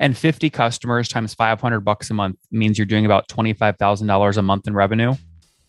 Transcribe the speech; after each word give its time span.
And 0.00 0.16
50 0.16 0.50
customers 0.50 1.08
times 1.08 1.34
500 1.34 1.80
bucks 1.80 2.10
a 2.10 2.14
month 2.14 2.36
means 2.50 2.78
you're 2.78 2.86
doing 2.86 3.06
about 3.06 3.28
$25,000 3.28 4.36
a 4.36 4.42
month 4.42 4.66
in 4.66 4.74
revenue. 4.74 5.14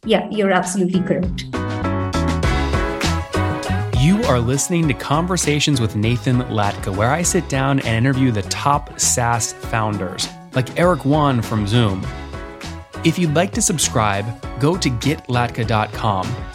Yeah, 0.05 0.29
you're 0.29 0.51
absolutely 0.51 1.01
correct. 1.01 1.45
You 3.99 4.21
are 4.25 4.39
listening 4.39 4.87
to 4.87 4.93
Conversations 4.93 5.81
with 5.81 5.95
Nathan 5.95 6.41
Latka, 6.43 6.95
where 6.95 7.09
I 7.11 7.23
sit 7.23 7.49
down 7.49 7.79
and 7.79 8.05
interview 8.05 8.31
the 8.31 8.43
top 8.43 8.99
SaaS 8.99 9.53
founders, 9.53 10.27
like 10.53 10.79
Eric 10.79 11.05
Yuan 11.05 11.41
from 11.41 11.65
Zoom. 11.65 12.05
If 13.03 13.17
you'd 13.17 13.33
like 13.33 13.51
to 13.53 13.61
subscribe, 13.61 14.25
go 14.59 14.77
to 14.77 14.89
getlatka.com 14.89 16.54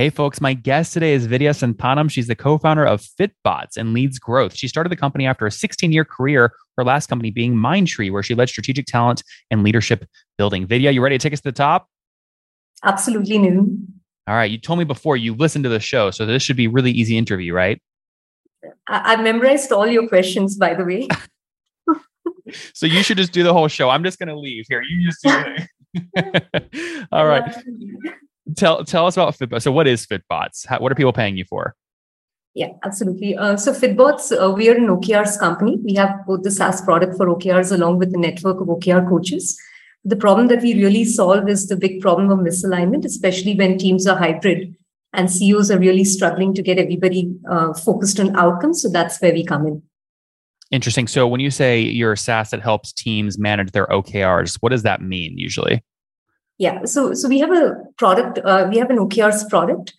Hey, 0.00 0.08
folks, 0.08 0.40
my 0.40 0.54
guest 0.54 0.94
today 0.94 1.12
is 1.12 1.26
Vidya 1.26 1.50
Santhanam. 1.50 2.10
She's 2.10 2.26
the 2.26 2.34
co 2.34 2.56
founder 2.56 2.86
of 2.86 3.02
Fitbots 3.02 3.76
and 3.76 3.92
leads 3.92 4.18
growth. 4.18 4.56
She 4.56 4.66
started 4.66 4.88
the 4.88 4.96
company 4.96 5.26
after 5.26 5.44
a 5.44 5.50
16 5.50 5.92
year 5.92 6.06
career, 6.06 6.54
her 6.78 6.84
last 6.84 7.08
company 7.08 7.30
being 7.30 7.54
Mindtree, 7.54 8.10
where 8.10 8.22
she 8.22 8.34
led 8.34 8.48
strategic 8.48 8.86
talent 8.86 9.22
and 9.50 9.62
leadership 9.62 10.06
building. 10.38 10.66
Vidya, 10.66 10.90
you 10.90 11.02
ready 11.02 11.18
to 11.18 11.22
take 11.22 11.34
us 11.34 11.40
to 11.40 11.48
the 11.50 11.52
top? 11.52 11.86
Absolutely, 12.82 13.36
Noon. 13.36 14.00
All 14.26 14.34
right. 14.34 14.50
You 14.50 14.56
told 14.56 14.78
me 14.78 14.86
before 14.86 15.18
you 15.18 15.34
listened 15.34 15.64
to 15.64 15.68
the 15.68 15.80
show, 15.80 16.10
so 16.10 16.24
this 16.24 16.42
should 16.42 16.56
be 16.56 16.66
really 16.66 16.92
easy 16.92 17.18
interview, 17.18 17.52
right? 17.52 17.78
I- 18.88 19.12
I've 19.12 19.20
memorized 19.20 19.70
all 19.70 19.86
your 19.86 20.08
questions, 20.08 20.56
by 20.56 20.72
the 20.72 20.84
way. 20.86 21.08
so 22.72 22.86
you 22.86 23.02
should 23.02 23.18
just 23.18 23.32
do 23.32 23.42
the 23.42 23.52
whole 23.52 23.68
show. 23.68 23.90
I'm 23.90 24.02
just 24.02 24.18
going 24.18 24.30
to 24.30 24.38
leave 24.38 24.64
here. 24.66 24.80
You 24.80 25.06
just 25.06 25.22
do 25.22 25.44
it. 26.14 27.06
all 27.12 27.26
right 27.26 27.54
tell 28.56 28.84
tell 28.84 29.06
us 29.06 29.16
about 29.16 29.36
Fitbots. 29.36 29.62
So, 29.62 29.72
what 29.72 29.86
is 29.86 30.06
Fitbots? 30.06 30.66
How, 30.66 30.78
what 30.78 30.92
are 30.92 30.94
people 30.94 31.12
paying 31.12 31.36
you 31.36 31.44
for? 31.44 31.74
Yeah, 32.54 32.70
absolutely. 32.84 33.36
Uh, 33.36 33.56
so, 33.56 33.72
Fitbots, 33.72 34.32
uh, 34.32 34.50
we 34.50 34.68
are 34.68 34.74
an 34.74 34.88
OKRs 34.88 35.38
company. 35.38 35.78
We 35.84 35.94
have 35.94 36.26
both 36.26 36.42
the 36.42 36.50
SaaS 36.50 36.80
product 36.80 37.16
for 37.16 37.26
OKRs 37.26 37.72
along 37.72 37.98
with 37.98 38.10
the 38.10 38.18
network 38.18 38.60
of 38.60 38.66
OKR 38.66 39.08
coaches. 39.08 39.58
The 40.04 40.16
problem 40.16 40.48
that 40.48 40.62
we 40.62 40.74
really 40.74 41.04
solve 41.04 41.48
is 41.48 41.68
the 41.68 41.76
big 41.76 42.00
problem 42.00 42.30
of 42.30 42.38
misalignment, 42.38 43.04
especially 43.04 43.54
when 43.54 43.78
teams 43.78 44.06
are 44.06 44.16
hybrid 44.16 44.74
and 45.12 45.30
CEOs 45.30 45.70
are 45.70 45.78
really 45.78 46.04
struggling 46.04 46.54
to 46.54 46.62
get 46.62 46.78
everybody 46.78 47.32
uh, 47.50 47.74
focused 47.74 48.18
on 48.18 48.34
outcomes. 48.36 48.82
So, 48.82 48.88
that's 48.88 49.20
where 49.20 49.32
we 49.32 49.44
come 49.44 49.66
in. 49.66 49.82
Interesting. 50.72 51.06
So, 51.06 51.28
when 51.28 51.40
you 51.40 51.50
say 51.50 51.80
you're 51.80 52.12
a 52.12 52.16
SaaS 52.16 52.50
that 52.50 52.62
helps 52.62 52.92
teams 52.92 53.38
manage 53.38 53.70
their 53.70 53.86
OKRs, 53.86 54.56
what 54.58 54.70
does 54.70 54.82
that 54.82 55.02
mean 55.02 55.38
usually? 55.38 55.84
Yeah, 56.60 56.84
so 56.84 57.14
so 57.14 57.26
we 57.26 57.38
have 57.38 57.50
a 57.50 57.76
product. 57.96 58.38
Uh, 58.44 58.68
we 58.70 58.76
have 58.76 58.90
an 58.90 58.98
OKRs 58.98 59.48
product, 59.48 59.94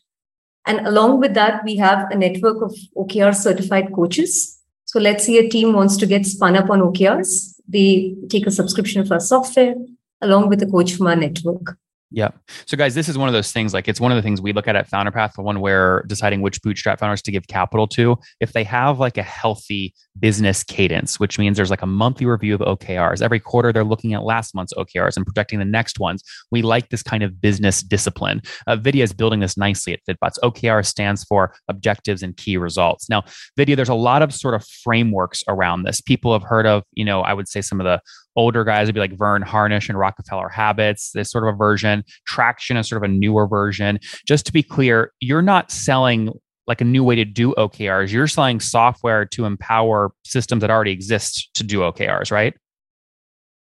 and 0.68 0.86
along 0.88 1.20
with 1.20 1.34
that, 1.34 1.64
we 1.66 1.76
have 1.78 2.12
a 2.12 2.16
network 2.16 2.62
of 2.62 2.76
OKR 2.96 3.34
certified 3.36 3.92
coaches. 3.96 4.60
So 4.86 5.00
let's 5.00 5.26
say 5.26 5.38
a 5.38 5.50
team 5.50 5.74
wants 5.74 5.98
to 5.98 6.06
get 6.06 6.24
spun 6.24 6.56
up 6.56 6.70
on 6.70 6.82
OKRs, 6.82 7.56
they 7.68 8.14
take 8.30 8.46
a 8.46 8.52
subscription 8.52 9.02
of 9.02 9.12
our 9.12 9.20
software 9.20 9.74
along 10.22 10.50
with 10.50 10.62
a 10.62 10.68
coach 10.68 10.94
from 10.94 11.08
our 11.08 11.16
network. 11.16 11.78
Yeah. 12.14 12.30
So, 12.66 12.76
guys, 12.76 12.94
this 12.94 13.08
is 13.08 13.18
one 13.18 13.30
of 13.30 13.34
those 13.34 13.54
things. 13.54 13.74
Like, 13.74 13.88
it's 13.88 14.02
one 14.02 14.12
of 14.12 14.18
the 14.18 14.22
things 14.22 14.42
we 14.42 14.52
look 14.52 14.68
at 14.68 14.76
at 14.76 14.92
FounderPath, 14.92 15.34
the 15.34 15.42
one 15.42 15.62
where 15.62 16.04
deciding 16.08 16.42
which 16.42 16.62
bootstrap 16.62 17.00
founders 17.00 17.22
to 17.22 17.32
give 17.32 17.48
capital 17.48 17.88
to. 17.88 18.18
If 18.42 18.52
they 18.52 18.66
have 18.66 19.00
like 19.00 19.18
a 19.18 19.24
healthy 19.24 19.94
business 20.20 20.62
cadence, 20.62 21.22
which 21.22 21.40
means 21.40 21.56
there's 21.56 21.70
like 21.70 21.82
a 21.82 21.88
monthly 21.88 22.26
review 22.26 22.54
of 22.54 22.60
OKRs 22.60 23.22
every 23.22 23.40
quarter, 23.40 23.72
they're 23.72 23.86
looking 23.86 24.14
at 24.14 24.24
last 24.24 24.54
month's 24.54 24.74
OKRs 24.74 25.16
and 25.16 25.26
projecting 25.26 25.60
the 25.60 25.66
next 25.66 26.00
ones. 26.00 26.22
We 26.52 26.62
like 26.62 26.90
this 26.90 27.02
kind 27.02 27.24
of 27.24 27.40
business 27.40 27.82
discipline. 27.82 28.42
Uh, 28.68 28.76
Vidya 28.76 29.04
is 29.04 29.14
building 29.14 29.40
this 29.40 29.56
nicely 29.56 29.94
at 29.94 30.02
Fitbots. 30.06 30.38
OKR 30.44 30.86
stands 30.86 31.24
for 31.24 31.56
objectives 31.70 32.24
and 32.24 32.36
key 32.36 32.58
results. 32.58 33.10
Now, 33.10 33.24
Vidya, 33.56 33.78
there's 33.78 33.88
a 33.88 33.94
lot 33.94 34.22
of 34.22 34.34
sort 34.34 34.54
of 34.54 34.66
frameworks 34.84 35.46
around 35.48 35.84
this. 35.84 36.02
People 36.02 36.34
have 36.34 36.44
heard 36.44 36.66
of, 36.66 36.84
you 36.92 37.06
know, 37.06 37.22
I 37.22 37.34
would 37.34 37.48
say 37.48 37.62
some 37.62 37.80
of 37.80 37.86
the 37.86 38.02
older 38.36 38.64
guys 38.64 38.88
would 38.88 38.96
be 38.96 39.00
like 39.00 39.18
Verne 39.18 39.42
Harnish 39.42 39.90
and 39.90 39.98
Rockefeller 39.98 40.50
Habits, 40.50 41.12
this 41.12 41.32
sort 41.32 41.48
of 41.48 41.56
a 41.56 41.58
version. 41.58 42.04
Traction 42.26 42.78
is 42.78 42.88
sort 42.88 43.04
of 43.04 43.10
a 43.10 43.14
newer 43.14 43.48
version. 43.48 44.00
Just 44.26 44.46
to 44.46 44.54
be 44.54 44.64
clear, 44.64 45.12
you're 45.20 45.42
not 45.42 45.72
selling 45.72 46.32
like 46.68 46.82
a 46.82 46.86
new 46.86 47.04
way 47.04 47.16
to 47.16 47.26
do 47.26 47.54
OKRs. 47.56 48.12
You're 48.12 48.28
selling 48.28 48.60
software 48.60 49.26
to 49.26 49.46
empower 49.46 50.14
systems 50.24 50.62
that 50.62 50.70
already 50.70 50.92
exist 50.92 51.50
to 51.56 51.64
do 51.64 51.80
OKRs, 51.80 52.32
right? 52.32 52.54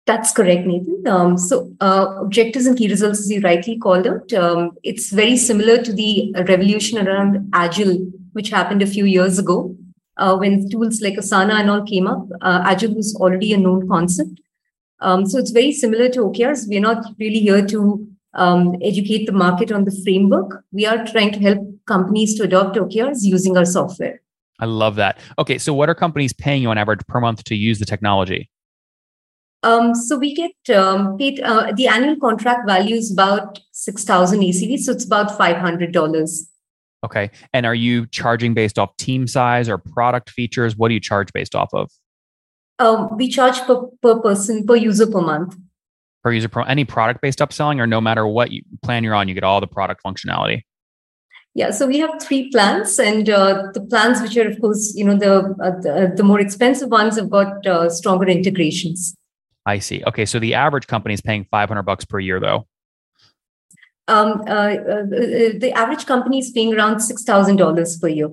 That's 0.07 0.31
correct, 0.31 0.65
Nathan. 0.65 1.07
Um, 1.07 1.37
so, 1.37 1.71
uh, 1.79 2.15
objectives 2.19 2.65
and 2.65 2.77
key 2.77 2.87
results, 2.87 3.19
as 3.19 3.31
you 3.31 3.39
rightly 3.41 3.77
called 3.77 4.07
out, 4.07 4.33
um, 4.33 4.71
it's 4.83 5.11
very 5.11 5.37
similar 5.37 5.81
to 5.83 5.93
the 5.93 6.33
revolution 6.47 7.07
around 7.07 7.49
Agile, 7.53 7.97
which 8.33 8.49
happened 8.49 8.81
a 8.81 8.87
few 8.87 9.05
years 9.05 9.37
ago. 9.37 9.75
Uh, 10.17 10.35
when 10.37 10.69
tools 10.69 11.01
like 11.01 11.15
Asana 11.15 11.53
and 11.59 11.69
all 11.69 11.83
came 11.83 12.07
up, 12.07 12.27
uh, 12.41 12.63
Agile 12.65 12.95
was 12.95 13.15
already 13.15 13.53
a 13.53 13.57
known 13.57 13.87
concept. 13.87 14.41
Um, 15.01 15.25
so 15.25 15.39
it's 15.39 15.51
very 15.51 15.71
similar 15.71 16.09
to 16.09 16.19
OKRs. 16.19 16.67
We're 16.67 16.79
not 16.79 17.05
really 17.19 17.39
here 17.39 17.65
to 17.67 18.07
um, 18.33 18.75
educate 18.81 19.25
the 19.25 19.31
market 19.31 19.71
on 19.71 19.85
the 19.85 20.01
framework. 20.03 20.63
We 20.71 20.85
are 20.85 21.05
trying 21.05 21.31
to 21.33 21.39
help 21.39 21.59
companies 21.87 22.35
to 22.35 22.43
adopt 22.43 22.77
OKRs 22.77 23.19
using 23.21 23.57
our 23.57 23.65
software. 23.65 24.21
I 24.59 24.65
love 24.65 24.95
that. 24.95 25.17
Okay, 25.39 25.57
so 25.57 25.73
what 25.73 25.89
are 25.89 25.95
companies 25.95 26.33
paying 26.33 26.61
you 26.61 26.69
on 26.69 26.77
average 26.77 27.01
per 27.07 27.19
month 27.19 27.43
to 27.45 27.55
use 27.55 27.79
the 27.79 27.85
technology? 27.85 28.49
Um, 29.63 29.93
so 29.93 30.17
we 30.17 30.33
get 30.33 30.75
um, 30.75 31.17
paid. 31.17 31.39
Uh, 31.39 31.71
the 31.75 31.87
annual 31.87 32.15
contract 32.15 32.67
value 32.67 32.95
is 32.95 33.11
about 33.11 33.59
six 33.71 34.03
thousand 34.03 34.41
ACV, 34.41 34.79
so 34.79 34.91
it's 34.91 35.05
about 35.05 35.37
five 35.37 35.57
hundred 35.57 35.91
dollars. 35.91 36.47
Okay, 37.03 37.29
and 37.53 37.65
are 37.65 37.75
you 37.75 38.07
charging 38.07 38.53
based 38.53 38.79
off 38.79 38.95
team 38.97 39.27
size 39.27 39.69
or 39.69 39.77
product 39.77 40.29
features? 40.29 40.75
What 40.75 40.87
do 40.87 40.95
you 40.95 40.99
charge 40.99 41.31
based 41.33 41.55
off 41.55 41.69
of? 41.73 41.91
Um, 42.81 43.15
we 43.15 43.27
charge 43.27 43.61
per, 43.61 43.75
per 44.01 44.19
person, 44.19 44.65
per 44.65 44.75
user 44.75 45.05
per 45.05 45.21
month. 45.21 45.55
Per 46.23 46.31
user 46.31 46.49
per 46.49 46.61
any 46.63 46.85
product 46.85 47.21
based 47.21 47.39
upselling, 47.39 47.79
or 47.79 47.87
no 47.87 48.01
matter 48.01 48.25
what 48.25 48.51
you, 48.51 48.63
plan 48.81 49.03
you're 49.03 49.13
on, 49.15 49.27
you 49.27 49.33
get 49.33 49.43
all 49.43 49.61
the 49.61 49.67
product 49.67 50.01
functionality. 50.03 50.63
Yeah, 51.53 51.71
so 51.71 51.85
we 51.85 51.99
have 51.99 52.21
three 52.21 52.49
plans, 52.49 52.97
and 52.97 53.29
uh, 53.29 53.67
the 53.73 53.81
plans 53.81 54.21
which 54.21 54.37
are, 54.37 54.47
of 54.47 54.59
course, 54.61 54.93
you 54.95 55.03
know, 55.03 55.17
the 55.17 55.33
uh, 55.61 55.71
the, 55.81 56.13
the, 56.15 56.23
more 56.23 56.39
expensive 56.39 56.89
ones 56.89 57.17
have 57.17 57.29
got 57.29 57.67
uh, 57.67 57.89
stronger 57.89 58.27
integrations. 58.27 59.13
I 59.65 59.79
see. 59.79 60.01
Okay, 60.07 60.25
so 60.25 60.39
the 60.39 60.53
average 60.53 60.87
company 60.87 61.13
is 61.13 61.21
paying 61.21 61.45
500 61.51 61.83
bucks 61.83 62.05
per 62.05 62.19
year, 62.19 62.39
though. 62.39 62.67
Um, 64.07 64.43
uh, 64.47 64.51
uh, 64.51 65.05
the 65.57 65.71
average 65.75 66.05
company 66.05 66.39
is 66.39 66.51
paying 66.51 66.73
around 66.73 67.01
six 67.01 67.23
thousand 67.23 67.57
dollars 67.57 67.97
per 67.97 68.07
year. 68.07 68.29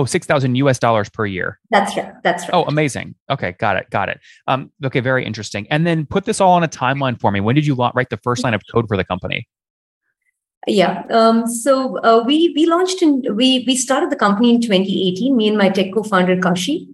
Oh, 0.00 0.06
6,000 0.06 0.54
US 0.54 0.78
dollars 0.78 1.10
per 1.10 1.26
year. 1.26 1.58
That's 1.68 1.94
right. 1.94 2.14
That's 2.22 2.44
right. 2.44 2.54
Oh, 2.54 2.64
amazing. 2.64 3.14
Okay, 3.28 3.52
got 3.58 3.76
it. 3.76 3.90
Got 3.90 4.08
it. 4.08 4.18
Um, 4.46 4.70
okay, 4.82 5.00
very 5.00 5.26
interesting. 5.26 5.66
And 5.70 5.86
then 5.86 6.06
put 6.06 6.24
this 6.24 6.40
all 6.40 6.52
on 6.52 6.64
a 6.64 6.68
timeline 6.68 7.20
for 7.20 7.30
me. 7.30 7.40
When 7.40 7.54
did 7.54 7.66
you 7.66 7.74
write 7.74 8.08
the 8.08 8.16
first 8.16 8.42
line 8.42 8.54
of 8.54 8.62
code 8.72 8.88
for 8.88 8.96
the 8.96 9.04
company? 9.04 9.46
Yeah. 10.66 11.02
Um, 11.10 11.46
so 11.46 11.98
uh, 11.98 12.22
we 12.24 12.54
we 12.56 12.64
launched 12.64 13.02
in 13.02 13.22
we 13.36 13.62
we 13.66 13.76
started 13.76 14.08
the 14.08 14.16
company 14.16 14.54
in 14.54 14.62
2018. 14.62 15.36
Me 15.36 15.48
and 15.48 15.58
my 15.58 15.68
tech 15.68 15.92
co-founder 15.92 16.40
Kashi. 16.40 16.88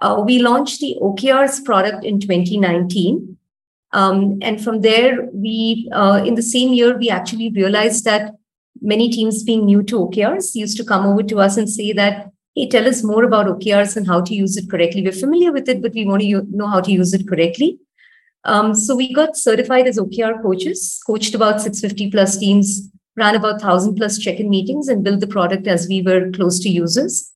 Uh, 0.00 0.22
we 0.24 0.38
launched 0.38 0.78
the 0.78 0.96
OKRs 1.02 1.64
product 1.64 2.04
in 2.04 2.20
2019, 2.20 3.36
um, 3.92 4.38
and 4.42 4.62
from 4.62 4.82
there 4.82 5.28
we 5.32 5.88
uh, 5.92 6.22
in 6.24 6.36
the 6.36 6.42
same 6.42 6.72
year 6.72 6.96
we 6.96 7.10
actually 7.10 7.50
realized 7.50 8.04
that 8.04 8.34
many 8.80 9.10
teams 9.10 9.42
being 9.42 9.64
new 9.64 9.82
to 9.82 9.98
OKRs 10.06 10.54
used 10.54 10.76
to 10.76 10.84
come 10.84 11.04
over 11.06 11.24
to 11.24 11.40
us 11.40 11.56
and 11.56 11.68
say 11.68 11.92
that 11.92 12.30
hey, 12.54 12.68
tell 12.68 12.86
us 12.86 13.02
more 13.02 13.24
about 13.24 13.46
OKRs 13.46 13.96
and 13.96 14.06
how 14.06 14.20
to 14.20 14.34
use 14.34 14.56
it 14.56 14.70
correctly. 14.70 15.02
We're 15.02 15.12
familiar 15.12 15.52
with 15.52 15.68
it, 15.68 15.82
but 15.82 15.92
we 15.92 16.04
want 16.06 16.22
to 16.22 16.42
know 16.50 16.66
how 16.66 16.80
to 16.80 16.92
use 16.92 17.12
it 17.12 17.28
correctly. 17.28 17.78
Um, 18.44 18.74
so 18.74 18.94
we 18.94 19.12
got 19.12 19.36
certified 19.36 19.86
as 19.86 19.98
OKR 19.98 20.42
coaches, 20.42 21.00
coached 21.06 21.34
about 21.34 21.60
650 21.60 22.10
plus 22.10 22.36
teams, 22.36 22.90
ran 23.16 23.34
about 23.34 23.62
1,000 23.62 23.94
plus 23.94 24.18
check-in 24.18 24.50
meetings, 24.50 24.88
and 24.88 25.02
built 25.02 25.20
the 25.20 25.26
product 25.26 25.66
as 25.66 25.88
we 25.88 26.02
were 26.02 26.30
close 26.30 26.60
to 26.60 26.68
users. 26.68 27.32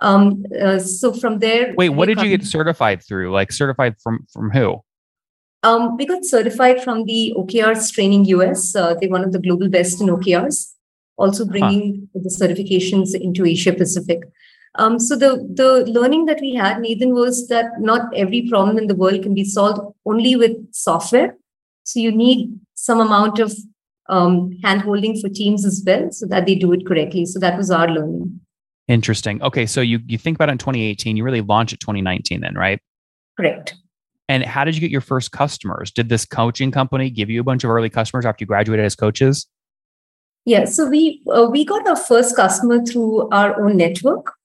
Um, 0.00 0.44
uh, 0.60 0.78
so 0.78 1.12
from 1.12 1.38
there, 1.38 1.74
wait, 1.76 1.90
what 1.90 2.06
did 2.06 2.20
you 2.20 2.36
get 2.36 2.44
certified 2.44 3.02
through? 3.02 3.32
Like 3.32 3.50
certified 3.50 3.96
from 4.02 4.26
from 4.30 4.50
who? 4.50 4.82
Um, 5.62 5.96
we 5.96 6.04
got 6.06 6.24
certified 6.24 6.82
from 6.84 7.04
the 7.04 7.32
OKRs 7.36 7.92
Training 7.92 8.26
US. 8.26 8.76
Uh, 8.76 8.94
they're 8.94 9.08
one 9.08 9.24
of 9.24 9.32
the 9.32 9.38
global 9.38 9.68
best 9.68 10.00
in 10.00 10.08
OKRs. 10.08 10.72
Also 11.16 11.46
bringing 11.46 12.08
huh. 12.14 12.20
the 12.22 12.28
certifications 12.28 13.18
into 13.18 13.46
Asia 13.46 13.72
Pacific. 13.72 14.20
Um, 14.78 14.98
so 14.98 15.16
the 15.16 15.46
the 15.54 15.90
learning 15.90 16.26
that 16.26 16.40
we 16.40 16.54
had, 16.54 16.80
Nathan, 16.80 17.14
was 17.14 17.48
that 17.48 17.80
not 17.80 18.14
every 18.14 18.48
problem 18.48 18.78
in 18.78 18.86
the 18.86 18.94
world 18.94 19.22
can 19.22 19.34
be 19.34 19.44
solved 19.44 19.80
only 20.04 20.36
with 20.36 20.56
software. 20.72 21.36
So 21.84 22.00
you 22.00 22.12
need 22.12 22.58
some 22.74 23.00
amount 23.00 23.38
of 23.38 23.54
um, 24.08 24.52
hand 24.62 24.82
holding 24.82 25.20
for 25.20 25.28
teams 25.28 25.64
as 25.64 25.82
well, 25.86 26.10
so 26.10 26.26
that 26.26 26.46
they 26.46 26.54
do 26.54 26.72
it 26.72 26.86
correctly. 26.86 27.26
So 27.26 27.38
that 27.40 27.56
was 27.56 27.70
our 27.70 27.88
learning. 27.88 28.40
Interesting. 28.88 29.42
Okay, 29.42 29.66
so 29.66 29.80
you 29.80 30.00
you 30.06 30.18
think 30.18 30.36
about 30.36 30.48
it 30.48 30.52
in 30.52 30.58
2018, 30.58 31.16
you 31.16 31.24
really 31.24 31.40
launch 31.40 31.72
it 31.72 31.80
2019 31.80 32.40
then, 32.40 32.54
right? 32.54 32.80
Correct. 33.36 33.74
And 34.28 34.44
how 34.44 34.64
did 34.64 34.74
you 34.74 34.80
get 34.80 34.90
your 34.90 35.00
first 35.00 35.32
customers? 35.32 35.90
Did 35.90 36.08
this 36.08 36.24
coaching 36.24 36.70
company 36.70 37.10
give 37.10 37.30
you 37.30 37.40
a 37.40 37.44
bunch 37.44 37.64
of 37.64 37.70
early 37.70 37.90
customers 37.90 38.26
after 38.26 38.42
you 38.42 38.46
graduated 38.46 38.84
as 38.84 38.96
coaches? 38.96 39.46
Yeah, 40.44 40.64
so 40.64 40.88
we 40.88 41.22
uh, 41.32 41.48
we 41.50 41.64
got 41.64 41.86
our 41.88 41.96
first 41.96 42.36
customer 42.36 42.84
through 42.84 43.28
our 43.30 43.60
own 43.60 43.76
network. 43.76 44.35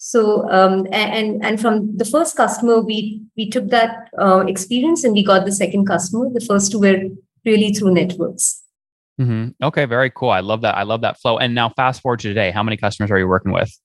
So 0.00 0.48
um, 0.48 0.86
and 0.92 1.44
and 1.44 1.60
from 1.60 1.96
the 1.96 2.04
first 2.04 2.36
customer, 2.36 2.80
we 2.80 3.20
we 3.36 3.50
took 3.50 3.68
that 3.70 4.08
uh, 4.16 4.44
experience 4.46 5.02
and 5.02 5.12
we 5.12 5.24
got 5.24 5.44
the 5.44 5.52
second 5.52 5.86
customer. 5.86 6.30
The 6.32 6.40
first 6.40 6.70
two 6.70 6.78
were 6.78 7.02
really 7.44 7.72
through 7.72 7.94
networks. 7.94 8.62
Mm-hmm. 9.20 9.62
Okay, 9.62 9.86
very 9.86 10.10
cool. 10.10 10.30
I 10.30 10.38
love 10.38 10.60
that. 10.60 10.76
I 10.76 10.84
love 10.84 11.00
that 11.00 11.18
flow. 11.18 11.36
And 11.36 11.52
now, 11.52 11.70
fast 11.70 12.00
forward 12.00 12.20
to 12.20 12.28
today, 12.28 12.52
how 12.52 12.62
many 12.62 12.76
customers 12.76 13.10
are 13.10 13.18
you 13.18 13.26
working 13.26 13.50
with? 13.50 13.76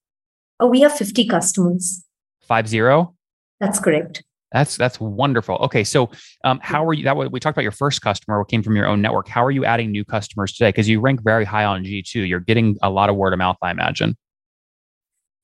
Oh, 0.60 0.68
we 0.68 0.82
have 0.82 0.94
fifty 0.96 1.28
customers. 1.28 2.06
Five 2.48 2.68
zero. 2.68 3.16
That's 3.60 3.80
correct. 3.80 4.24
That's 4.52 4.78
that's 4.78 5.00
wonderful. 5.00 5.56
Okay, 5.62 5.84
so 5.84 6.12
um, 6.44 6.60
how 6.62 6.86
are 6.86 6.94
you? 6.94 7.06
That 7.06 7.18
we 7.18 7.40
talked 7.40 7.58
about 7.58 7.64
your 7.64 7.72
first 7.72 8.04
customer 8.04 8.38
what 8.38 8.50
came 8.50 8.62
from 8.62 8.76
your 8.76 8.86
own 8.86 9.02
network. 9.02 9.28
How 9.28 9.44
are 9.44 9.50
you 9.50 9.66
adding 9.66 9.90
new 9.90 10.06
customers 10.06 10.54
today? 10.54 10.70
Because 10.70 10.88
you 10.88 11.00
rank 11.00 11.24
very 11.24 11.44
high 11.44 11.66
on 11.66 11.84
G 11.84 12.04
two. 12.04 12.22
You're 12.22 12.40
getting 12.40 12.78
a 12.84 12.92
lot 12.92 13.10
of 13.10 13.16
word 13.16 13.34
of 13.34 13.40
mouth, 13.40 13.58
I 13.64 13.72
imagine. 13.72 14.16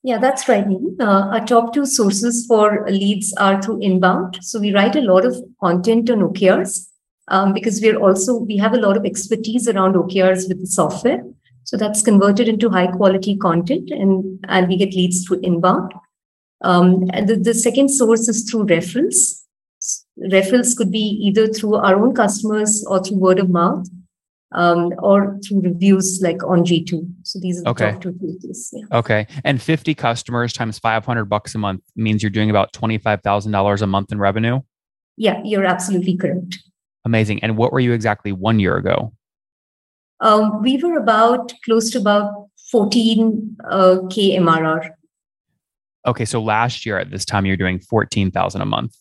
Yeah, 0.02 0.18
that's 0.18 0.48
right. 0.48 0.66
Uh, 1.00 1.04
our 1.04 1.46
top 1.46 1.74
two 1.74 1.86
sources 1.86 2.46
for 2.48 2.86
leads 2.90 3.34
are 3.34 3.62
through 3.62 3.82
inbound. 3.82 4.40
So 4.42 4.60
we 4.60 4.74
write 4.74 4.96
a 4.96 5.02
lot 5.02 5.26
of 5.26 5.36
content 5.62 6.10
on 6.10 6.20
OKRs 6.20 6.88
um, 7.28 7.54
because 7.54 7.82
we're 7.82 8.00
also 8.00 8.38
we 8.38 8.56
have 8.58 8.74
a 8.74 8.80
lot 8.80 8.96
of 8.96 9.06
expertise 9.06 9.68
around 9.68 9.96
OKRs 9.96 10.48
with 10.48 10.62
the 10.62 10.68
software. 10.68 11.22
So 11.66 11.76
that's 11.76 12.02
converted 12.02 12.48
into 12.48 12.70
high 12.70 12.88
quality 12.88 13.38
content, 13.38 13.92
and 13.92 14.40
and 14.48 14.68
we 14.70 14.78
get 14.78 14.94
leads 14.94 15.26
through 15.26 15.42
inbound. 15.44 15.94
Um, 16.62 17.10
and 17.14 17.28
the, 17.28 17.36
the 17.36 17.54
second 17.54 17.90
source 17.90 18.28
is 18.30 18.50
through 18.50 18.66
referrals. 18.66 19.44
Referrals 20.32 20.76
could 20.76 20.92
be 20.92 21.20
either 21.22 21.48
through 21.48 21.76
our 21.76 21.96
own 21.96 22.16
customers 22.16 22.86
or 22.88 23.04
through 23.04 23.18
word 23.18 23.40
of 23.40 23.50
mouth 23.50 23.88
um, 24.54 24.94
or 25.00 25.38
through 25.48 25.62
reviews 25.62 26.22
like 26.22 26.44
on 26.44 26.64
G2. 26.64 27.08
So 27.24 27.40
these 27.40 27.60
are 27.60 27.64
the 27.64 27.70
okay. 27.70 27.92
top 27.92 28.02
two 28.02 28.14
places. 28.14 28.74
Yeah. 28.74 28.98
Okay. 28.98 29.28
And 29.44 29.62
50 29.62 29.94
customers 29.96 30.54
times 30.54 30.80
500 30.80 31.26
bucks 31.26 31.54
a 31.56 31.58
month 31.58 31.82
means 31.96 32.24
you're 32.24 32.30
doing 32.30 32.50
about 32.50 32.74
$25,000 32.74 33.82
a 33.82 33.88
month 33.88 34.12
in 34.12 34.20
revenue? 34.20 34.62
Yeah, 35.18 35.42
you're 35.44 35.66
absolutely 35.66 36.18
correct. 36.18 36.60
Amazing. 37.06 37.44
And 37.44 37.58
what 37.58 37.72
were 37.72 37.80
you 37.80 37.92
exactly 37.94 38.32
one 38.32 38.60
year 38.60 38.78
ago? 38.78 39.14
Um, 40.22 40.62
we 40.62 40.78
were 40.78 40.98
about 40.98 41.54
close 41.64 41.92
to 41.92 42.00
about 42.00 42.50
14 42.72 43.58
uh, 43.70 43.98
K 44.10 44.38
MRR. 44.38 44.90
Okay, 46.06 46.26
so 46.26 46.42
last 46.42 46.86
year 46.86 46.98
at 46.98 47.12
this 47.12 47.26
time 47.26 47.46
you're 47.46 47.58
doing 47.58 47.80
14,000 47.80 48.62
a 48.62 48.66
month. 48.66 48.96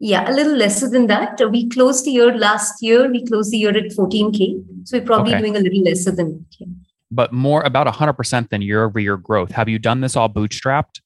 Yeah, 0.00 0.30
a 0.30 0.32
little 0.32 0.56
lesser 0.56 0.88
than 0.88 1.08
that. 1.08 1.40
We 1.50 1.68
closed 1.68 2.04
the 2.04 2.12
year 2.12 2.36
last 2.36 2.82
year, 2.82 3.10
we 3.10 3.24
closed 3.26 3.50
the 3.50 3.58
year 3.58 3.76
at 3.76 3.90
14K. 3.92 4.86
So 4.86 4.98
we're 4.98 5.04
probably 5.04 5.32
okay. 5.32 5.40
doing 5.40 5.56
a 5.56 5.60
little 5.60 5.82
lesser 5.82 6.12
than 6.12 6.32
that. 6.32 6.56
Yeah. 6.58 6.66
But 7.10 7.32
more 7.32 7.62
about 7.62 7.86
100% 7.86 8.50
than 8.50 8.62
year 8.62 8.84
over 8.84 9.00
year 9.00 9.16
growth. 9.16 9.52
Have 9.52 9.68
you 9.68 9.78
done 9.78 10.00
this 10.00 10.14
all 10.14 10.28
bootstrapped? 10.28 11.00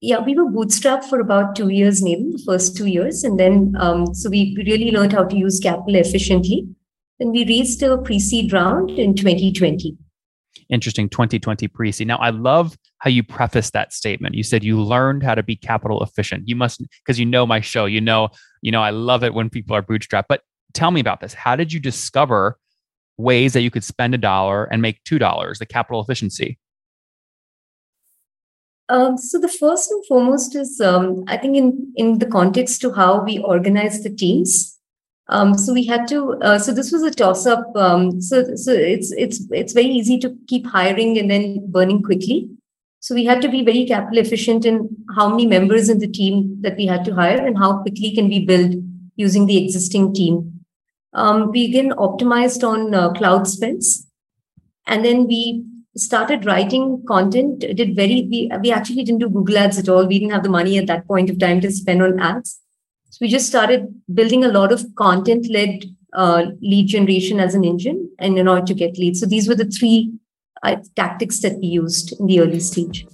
Yeah, 0.00 0.18
we 0.18 0.34
were 0.34 0.50
bootstrapped 0.50 1.04
for 1.04 1.20
about 1.20 1.56
two 1.56 1.68
years, 1.68 2.02
maybe 2.02 2.32
the 2.32 2.42
first 2.44 2.76
two 2.76 2.86
years. 2.86 3.24
And 3.24 3.40
then, 3.40 3.74
um, 3.78 4.14
so 4.14 4.28
we 4.28 4.54
really 4.58 4.90
learned 4.90 5.12
how 5.12 5.24
to 5.24 5.36
use 5.36 5.58
capital 5.60 5.94
efficiently. 5.94 6.68
And 7.20 7.30
we 7.30 7.46
raised 7.46 7.82
a 7.82 7.96
pre 7.96 8.18
seed 8.18 8.52
round 8.52 8.90
in 8.90 9.14
2020 9.14 9.96
interesting 10.68 11.08
2020 11.08 11.68
pre-seed. 11.68 12.06
Now, 12.06 12.18
I 12.18 12.30
love 12.30 12.76
how 12.98 13.10
you 13.10 13.22
preface 13.22 13.70
that 13.70 13.92
statement. 13.92 14.34
You 14.34 14.42
said 14.42 14.64
you 14.64 14.80
learned 14.80 15.22
how 15.22 15.34
to 15.34 15.42
be 15.42 15.56
capital 15.56 16.02
efficient. 16.02 16.48
You 16.48 16.56
must, 16.56 16.82
because 17.04 17.18
you 17.18 17.26
know 17.26 17.46
my 17.46 17.60
show. 17.60 17.86
You 17.86 18.00
know, 18.00 18.30
you 18.62 18.72
know, 18.72 18.82
I 18.82 18.90
love 18.90 19.24
it 19.24 19.34
when 19.34 19.50
people 19.50 19.74
are 19.76 19.82
bootstrapped. 19.82 20.24
But 20.28 20.42
tell 20.74 20.90
me 20.90 21.00
about 21.00 21.20
this. 21.20 21.34
How 21.34 21.56
did 21.56 21.72
you 21.72 21.80
discover 21.80 22.58
ways 23.16 23.52
that 23.52 23.62
you 23.62 23.70
could 23.70 23.84
spend 23.84 24.14
a 24.14 24.18
dollar 24.18 24.64
and 24.64 24.82
make 24.82 25.02
two 25.04 25.18
dollars? 25.18 25.58
The 25.58 25.66
capital 25.66 26.02
efficiency. 26.02 26.58
Um, 28.90 29.18
so 29.18 29.38
the 29.38 29.48
first 29.48 29.90
and 29.90 30.04
foremost 30.06 30.56
is, 30.56 30.80
um, 30.80 31.24
I 31.28 31.36
think, 31.36 31.56
in 31.56 31.92
in 31.96 32.18
the 32.18 32.26
context 32.26 32.80
to 32.80 32.92
how 32.92 33.22
we 33.22 33.38
organize 33.38 34.02
the 34.02 34.10
teams. 34.10 34.76
Um, 35.28 35.58
so 35.58 35.74
we 35.74 35.84
had 35.84 36.08
to. 36.08 36.38
Uh, 36.40 36.58
so 36.58 36.72
this 36.72 36.90
was 36.90 37.02
a 37.02 37.10
toss 37.10 37.46
up. 37.46 37.76
Um, 37.76 38.20
so 38.20 38.56
so 38.56 38.72
it's 38.72 39.12
it's 39.12 39.46
it's 39.50 39.72
very 39.74 39.86
easy 39.86 40.18
to 40.20 40.34
keep 40.48 40.66
hiring 40.66 41.18
and 41.18 41.30
then 41.30 41.70
burning 41.70 42.02
quickly. 42.02 42.48
So 43.00 43.14
we 43.14 43.24
had 43.24 43.40
to 43.42 43.48
be 43.48 43.64
very 43.64 43.86
capital 43.86 44.18
efficient 44.18 44.64
in 44.64 44.88
how 45.14 45.28
many 45.28 45.46
members 45.46 45.88
in 45.88 45.98
the 45.98 46.08
team 46.08 46.58
that 46.62 46.76
we 46.76 46.86
had 46.86 47.04
to 47.04 47.14
hire 47.14 47.44
and 47.44 47.56
how 47.56 47.80
quickly 47.82 48.14
can 48.14 48.28
we 48.28 48.44
build 48.44 48.74
using 49.16 49.46
the 49.46 49.62
existing 49.64 50.14
team. 50.14 50.64
Um, 51.12 51.50
we 51.50 51.64
again 51.64 51.90
optimized 51.90 52.66
on 52.68 52.94
uh, 52.94 53.12
cloud 53.12 53.46
spends, 53.46 54.06
and 54.86 55.04
then 55.04 55.26
we 55.26 55.64
started 55.96 56.44
writing 56.44 57.02
content. 57.08 57.60
Did 57.60 57.96
very 57.96 58.28
we 58.30 58.50
we 58.62 58.70
actually 58.70 59.04
didn't 59.04 59.20
do 59.20 59.30
Google 59.30 59.58
Ads 59.58 59.78
at 59.78 59.88
all. 59.88 60.06
We 60.06 60.18
didn't 60.18 60.32
have 60.32 60.42
the 60.42 60.50
money 60.50 60.76
at 60.78 60.86
that 60.86 61.06
point 61.06 61.30
of 61.30 61.38
time 61.38 61.60
to 61.62 61.72
spend 61.72 62.02
on 62.02 62.20
ads. 62.20 62.60
So 63.10 63.18
we 63.22 63.28
just 63.28 63.46
started 63.46 63.88
building 64.12 64.44
a 64.44 64.48
lot 64.48 64.70
of 64.70 64.84
content 64.96 65.48
led 65.50 65.84
uh, 66.12 66.46
lead 66.60 66.88
generation 66.88 67.40
as 67.40 67.54
an 67.54 67.64
engine 67.64 68.10
and 68.18 68.38
in 68.38 68.46
order 68.48 68.66
to 68.66 68.74
get 68.74 68.98
leads. 68.98 69.20
So 69.20 69.26
these 69.26 69.48
were 69.48 69.54
the 69.54 69.64
three 69.64 70.12
uh, 70.62 70.76
tactics 70.96 71.40
that 71.40 71.58
we 71.58 71.68
used 71.68 72.18
in 72.18 72.26
the 72.26 72.40
early 72.40 72.60
stage. 72.60 73.06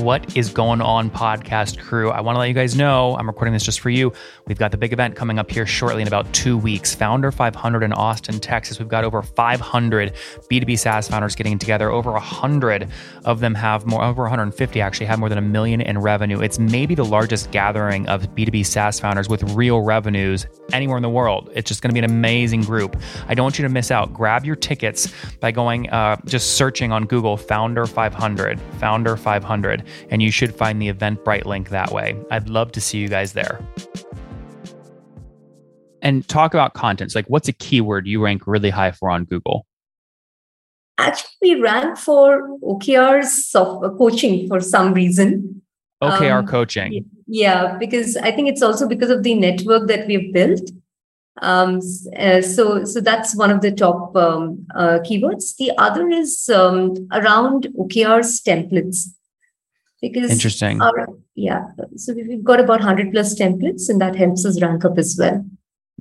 What 0.00 0.34
is 0.34 0.48
going 0.50 0.80
on, 0.80 1.10
podcast 1.10 1.78
crew? 1.78 2.10
I 2.10 2.22
want 2.22 2.34
to 2.34 2.40
let 2.40 2.48
you 2.48 2.54
guys 2.54 2.74
know 2.74 3.16
I'm 3.16 3.26
recording 3.26 3.52
this 3.52 3.64
just 3.64 3.80
for 3.80 3.90
you. 3.90 4.14
We've 4.46 4.58
got 4.58 4.70
the 4.70 4.78
big 4.78 4.94
event 4.94 5.14
coming 5.14 5.38
up 5.38 5.50
here 5.50 5.66
shortly 5.66 6.00
in 6.00 6.08
about 6.08 6.32
two 6.32 6.56
weeks. 6.56 6.94
Founder 6.94 7.30
500 7.30 7.82
in 7.82 7.92
Austin, 7.92 8.40
Texas. 8.40 8.78
We've 8.78 8.88
got 8.88 9.04
over 9.04 9.20
500 9.20 10.14
B2B 10.50 10.78
SaaS 10.78 11.06
founders 11.06 11.34
getting 11.34 11.58
together. 11.58 11.90
Over 11.90 12.12
100 12.12 12.88
of 13.26 13.40
them 13.40 13.54
have 13.54 13.84
more, 13.84 14.02
over 14.02 14.22
150 14.22 14.80
actually 14.80 15.04
have 15.04 15.18
more 15.18 15.28
than 15.28 15.36
a 15.36 15.42
million 15.42 15.82
in 15.82 15.98
revenue. 15.98 16.40
It's 16.40 16.58
maybe 16.58 16.94
the 16.94 17.04
largest 17.04 17.50
gathering 17.50 18.08
of 18.08 18.22
B2B 18.34 18.64
SaaS 18.64 18.98
founders 18.98 19.28
with 19.28 19.42
real 19.52 19.82
revenues 19.82 20.46
anywhere 20.72 20.96
in 20.96 21.02
the 21.02 21.10
world. 21.10 21.50
It's 21.54 21.68
just 21.68 21.82
going 21.82 21.90
to 21.90 21.94
be 21.94 21.98
an 21.98 22.10
amazing 22.10 22.62
group. 22.62 22.96
I 23.28 23.34
don't 23.34 23.44
want 23.44 23.58
you 23.58 23.64
to 23.64 23.68
miss 23.68 23.90
out. 23.90 24.14
Grab 24.14 24.46
your 24.46 24.56
tickets 24.56 25.12
by 25.40 25.52
going, 25.52 25.90
uh, 25.90 26.16
just 26.24 26.56
searching 26.56 26.90
on 26.90 27.04
Google 27.04 27.36
Founder 27.36 27.84
500, 27.84 28.58
Founder 28.78 29.18
500 29.18 29.84
and 30.10 30.22
you 30.22 30.30
should 30.30 30.54
find 30.54 30.80
the 30.80 30.92
Eventbrite 30.92 31.44
link 31.44 31.70
that 31.70 31.92
way. 31.92 32.16
I'd 32.30 32.48
love 32.48 32.72
to 32.72 32.80
see 32.80 32.98
you 32.98 33.08
guys 33.08 33.32
there. 33.32 33.60
And 36.02 36.26
talk 36.28 36.54
about 36.54 36.74
contents. 36.74 37.14
Like, 37.14 37.26
what's 37.26 37.48
a 37.48 37.52
keyword 37.52 38.06
you 38.06 38.22
rank 38.22 38.46
really 38.46 38.70
high 38.70 38.92
for 38.92 39.10
on 39.10 39.24
Google? 39.24 39.66
Actually, 40.98 41.30
we 41.40 41.54
rank 41.60 41.96
for 41.96 42.58
OKR's 42.62 43.54
of 43.54 43.96
coaching 43.98 44.46
for 44.48 44.60
some 44.60 44.92
reason. 44.92 45.62
OKR 46.02 46.40
um, 46.40 46.46
coaching. 46.46 47.04
Yeah, 47.26 47.76
because 47.78 48.16
I 48.16 48.32
think 48.32 48.48
it's 48.48 48.62
also 48.62 48.88
because 48.88 49.10
of 49.10 49.22
the 49.22 49.34
network 49.34 49.88
that 49.88 50.06
we've 50.06 50.32
built. 50.32 50.70
Um, 51.42 51.80
uh, 52.18 52.42
so, 52.42 52.84
so 52.84 53.00
that's 53.00 53.34
one 53.36 53.50
of 53.50 53.60
the 53.60 53.72
top 53.72 54.14
um, 54.16 54.66
uh, 54.74 54.98
keywords. 55.00 55.56
The 55.56 55.72
other 55.78 56.08
is 56.08 56.48
um, 56.48 57.08
around 57.12 57.68
OKR's 57.78 58.40
templates 58.42 59.08
because 60.00 60.30
interesting. 60.30 60.80
our, 60.80 61.08
yeah 61.34 61.64
so 61.96 62.14
we've 62.14 62.44
got 62.44 62.60
about 62.60 62.80
100 62.80 63.12
plus 63.12 63.34
templates 63.38 63.88
and 63.88 64.00
that 64.00 64.16
helps 64.16 64.44
us 64.44 64.60
rank 64.62 64.84
up 64.84 64.98
as 64.98 65.16
well. 65.18 65.44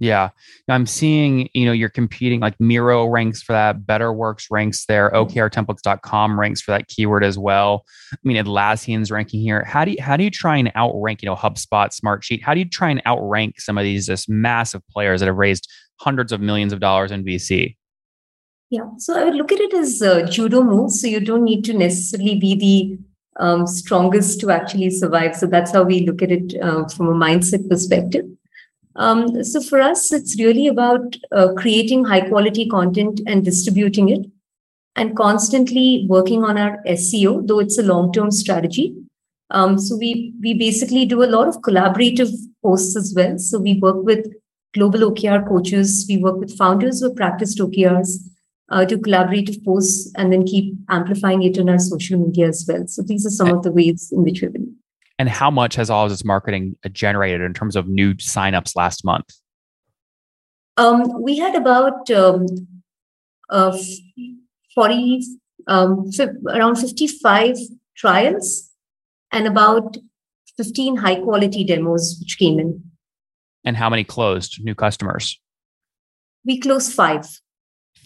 Yeah. 0.01 0.29
I'm 0.69 0.85
seeing 0.85 1.49
you 1.53 1.65
know 1.65 1.73
you're 1.73 1.89
competing 1.89 2.39
like 2.39 2.57
miro 2.59 3.05
ranks 3.05 3.41
for 3.41 3.51
that 3.51 3.81
betterworks 3.81 4.45
ranks 4.49 4.85
there 4.85 5.09
mm-hmm. 5.09 5.37
okrtemplates.com 5.37 6.39
ranks 6.39 6.61
for 6.61 6.71
that 6.71 6.87
keyword 6.87 7.23
as 7.23 7.37
well. 7.37 7.85
I 8.13 8.17
mean 8.23 8.37
atlassian's 8.37 9.11
ranking 9.11 9.41
here. 9.41 9.65
How 9.65 9.83
do 9.83 9.91
you 9.91 9.97
how 10.01 10.15
do 10.15 10.23
you 10.23 10.31
try 10.31 10.55
and 10.57 10.71
outrank 10.75 11.21
you 11.21 11.27
know 11.27 11.35
hubspot 11.35 11.89
smartsheet? 11.99 12.41
How 12.41 12.53
do 12.53 12.59
you 12.59 12.69
try 12.69 12.89
and 12.89 13.01
outrank 13.05 13.59
some 13.59 13.77
of 13.77 13.83
these 13.83 14.05
just 14.05 14.29
massive 14.29 14.81
players 14.87 15.19
that 15.19 15.27
have 15.27 15.35
raised 15.35 15.67
hundreds 15.99 16.31
of 16.31 16.41
millions 16.41 16.73
of 16.73 16.79
dollars 16.79 17.11
in 17.11 17.23
vc 17.23 17.75
yeah 18.69 18.89
so 18.97 19.19
i 19.19 19.23
would 19.23 19.35
look 19.35 19.51
at 19.51 19.59
it 19.59 19.73
as 19.73 20.01
uh, 20.01 20.25
judo 20.29 20.63
moves 20.63 21.01
so 21.01 21.07
you 21.07 21.19
don't 21.19 21.43
need 21.43 21.63
to 21.63 21.73
necessarily 21.73 22.35
be 22.39 22.55
the 22.55 23.08
um, 23.39 23.65
strongest 23.65 24.39
to 24.41 24.51
actually 24.51 24.89
survive. 24.89 25.35
So 25.35 25.47
that's 25.47 25.71
how 25.71 25.83
we 25.83 26.05
look 26.05 26.21
at 26.21 26.31
it 26.31 26.53
uh, 26.61 26.87
from 26.89 27.07
a 27.07 27.13
mindset 27.13 27.67
perspective. 27.69 28.25
Um, 28.95 29.43
so 29.43 29.61
for 29.61 29.81
us, 29.81 30.11
it's 30.11 30.37
really 30.39 30.67
about 30.67 31.15
uh, 31.31 31.53
creating 31.55 32.05
high 32.05 32.27
quality 32.27 32.67
content 32.67 33.21
and 33.25 33.45
distributing 33.45 34.09
it 34.09 34.25
and 34.95 35.15
constantly 35.15 36.05
working 36.09 36.43
on 36.43 36.57
our 36.57 36.83
SEO, 36.85 37.47
though 37.47 37.59
it's 37.59 37.77
a 37.77 37.83
long 37.83 38.11
term 38.11 38.31
strategy. 38.31 38.95
Um, 39.51 39.79
so 39.79 39.95
we 39.95 40.33
we 40.41 40.53
basically 40.53 41.05
do 41.05 41.23
a 41.23 41.31
lot 41.33 41.47
of 41.47 41.61
collaborative 41.61 42.31
posts 42.61 42.95
as 42.95 43.13
well. 43.15 43.37
So 43.37 43.59
we 43.59 43.79
work 43.79 44.03
with 44.03 44.27
global 44.73 44.99
OKR 45.11 45.47
coaches. 45.47 46.05
We 46.07 46.17
work 46.17 46.37
with 46.37 46.57
founders 46.57 46.99
who 46.99 47.07
have 47.07 47.15
practiced 47.15 47.59
OKRs. 47.59 48.17
Uh, 48.69 48.85
do 48.85 48.97
collaborative 48.97 49.63
posts, 49.63 50.11
and 50.15 50.31
then 50.31 50.45
keep 50.45 50.73
amplifying 50.89 51.43
it 51.43 51.57
on 51.57 51.69
our 51.69 51.79
social 51.79 52.19
media 52.19 52.47
as 52.47 52.65
well. 52.67 52.87
So 52.87 53.01
these 53.01 53.25
are 53.25 53.31
some 53.31 53.49
of 53.49 53.63
the 53.63 53.71
ways 53.71 54.11
in 54.11 54.23
which 54.23 54.41
we've 54.41 54.53
been. 54.53 54.75
And 55.17 55.27
how 55.27 55.51
much 55.51 55.75
has 55.75 55.89
all 55.89 56.05
of 56.05 56.09
this 56.09 56.23
marketing 56.23 56.77
generated 56.91 57.41
in 57.41 57.53
terms 57.53 57.75
of 57.75 57.87
new 57.87 58.13
signups 58.13 58.75
last 58.75 59.03
month? 59.03 59.25
Um, 60.77 61.21
we 61.21 61.37
had 61.37 61.55
about 61.55 62.09
um, 62.09 62.45
uh, 63.49 63.77
40, 64.73 65.21
um, 65.67 66.09
around 66.47 66.77
55 66.77 67.57
trials 67.97 68.69
and 69.33 69.45
about 69.45 69.97
15 70.55 70.95
high 70.95 71.15
quality 71.15 71.65
demos 71.65 72.17
which 72.21 72.37
came 72.39 72.59
in. 72.59 72.81
And 73.65 73.75
how 73.75 73.89
many 73.89 74.05
closed 74.05 74.63
new 74.63 74.73
customers? 74.73 75.37
We 76.45 76.59
closed 76.59 76.93
five. 76.93 77.27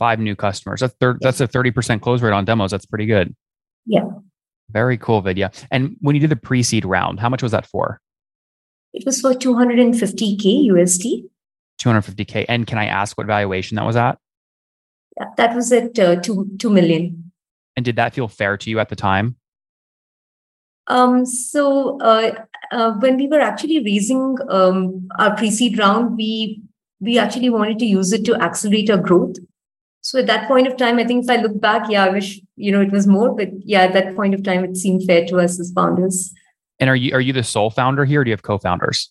Five 0.03 0.19
new 0.19 0.35
customers. 0.35 0.81
That's 0.81 0.93
thir- 0.99 1.17
that's 1.21 1.39
a 1.39 1.47
30% 1.47 2.01
close 2.01 2.21
rate 2.21 2.33
on 2.33 2.43
demos. 2.43 2.71
That's 2.71 2.85
pretty 2.85 3.05
good. 3.05 3.33
Yeah. 3.85 4.03
Very 4.69 4.97
cool, 4.97 5.21
Vidya. 5.21 5.49
And 5.71 5.95
when 6.01 6.13
you 6.13 6.19
did 6.19 6.29
the 6.29 6.35
pre-seed 6.35 6.83
round, 6.83 7.21
how 7.21 7.29
much 7.29 7.41
was 7.41 7.53
that 7.53 7.65
for? 7.65 8.01
It 8.93 9.05
was 9.05 9.21
for 9.21 9.33
250k 9.33 10.67
USD. 10.71 11.23
250k. 11.81 12.45
And 12.49 12.67
can 12.67 12.77
I 12.77 12.87
ask 12.87 13.17
what 13.17 13.27
valuation 13.27 13.75
that 13.77 13.85
was 13.85 13.95
at? 13.95 14.17
Yeah, 15.17 15.27
that 15.37 15.55
was 15.55 15.71
at 15.71 15.97
uh, 15.97 16.17
two 16.17 16.49
two 16.59 16.69
million. 16.69 17.31
And 17.77 17.85
did 17.85 17.95
that 17.95 18.13
feel 18.13 18.27
fair 18.27 18.57
to 18.57 18.69
you 18.69 18.79
at 18.79 18.89
the 18.89 18.97
time? 18.97 19.37
Um, 20.87 21.25
so 21.25 21.97
uh, 22.01 22.43
uh, 22.73 22.91
when 22.99 23.15
we 23.15 23.27
were 23.27 23.39
actually 23.39 23.81
raising 23.85 24.35
um, 24.49 25.07
our 25.17 25.33
pre-seed 25.37 25.79
round, 25.79 26.17
we 26.17 26.61
we 26.99 27.17
actually 27.17 27.49
wanted 27.49 27.79
to 27.79 27.85
use 27.85 28.11
it 28.11 28.25
to 28.25 28.35
accelerate 28.35 28.89
our 28.89 28.97
growth. 28.97 29.37
So 30.03 30.19
at 30.19 30.27
that 30.27 30.49
point 30.49 30.67
of 30.67 30.75
time, 30.75 30.99
I 30.99 31.05
think 31.05 31.23
if 31.23 31.29
I 31.29 31.37
look 31.37 31.59
back, 31.61 31.89
yeah, 31.89 32.03
I 32.03 32.09
wish 32.09 32.39
you 32.57 32.71
know 32.71 32.81
it 32.81 32.91
was 32.91 33.07
more, 33.07 33.33
but 33.33 33.49
yeah, 33.59 33.83
at 33.83 33.93
that 33.93 34.15
point 34.15 34.33
of 34.33 34.43
time, 34.43 34.63
it 34.65 34.75
seemed 34.75 35.03
fair 35.05 35.25
to 35.27 35.39
us 35.39 35.59
as 35.59 35.71
founders. 35.71 36.31
And 36.79 36.89
are 36.89 36.95
you 36.95 37.13
are 37.13 37.21
you 37.21 37.31
the 37.31 37.43
sole 37.43 37.69
founder 37.69 38.03
here? 38.03 38.21
Or 38.21 38.23
do 38.25 38.29
you 38.29 38.33
have 38.33 38.43
co-founders? 38.43 39.09